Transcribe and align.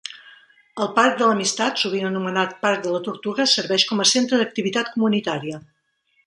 El 0.85 0.87
Parc 0.93 1.19
de 1.19 1.27
l'Amistat, 1.31 1.77
sovint 1.83 2.07
anomenat 2.09 2.55
Parc 2.63 2.81
de 2.87 2.95
la 2.95 3.03
Tortuga, 3.09 3.45
serveix 3.53 3.87
com 3.93 4.03
a 4.05 4.09
centre 4.15 4.41
d'activitat 4.43 4.91
comunitària. 4.97 5.63